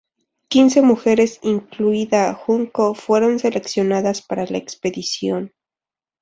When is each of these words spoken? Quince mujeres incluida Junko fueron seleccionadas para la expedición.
Quince 0.49 0.81
mujeres 0.81 1.37
incluida 1.43 2.33
Junko 2.33 2.95
fueron 2.95 3.37
seleccionadas 3.37 4.23
para 4.23 4.47
la 4.47 4.57
expedición. 4.57 5.53